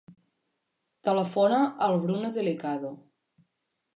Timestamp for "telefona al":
1.09-1.99